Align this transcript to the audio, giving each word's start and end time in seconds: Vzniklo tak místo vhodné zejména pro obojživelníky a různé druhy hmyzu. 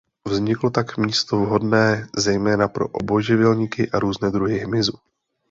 Vzniklo 0.25 0.69
tak 0.71 0.97
místo 0.97 1.39
vhodné 1.39 2.07
zejména 2.17 2.67
pro 2.67 2.87
obojživelníky 2.87 3.89
a 3.91 3.99
různé 3.99 4.31
druhy 4.31 4.59
hmyzu. 4.59 4.93